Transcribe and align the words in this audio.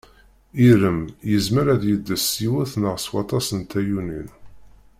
Irem 0.69 0.99
yezmer 1.31 1.65
ad 1.75 1.83
yeddes 1.89 2.23
s 2.31 2.33
yiwet 2.43 2.73
neɣ 2.81 2.95
s 3.05 3.05
waṭas 3.13 3.47
n 3.57 3.61
tayunin. 3.71 4.29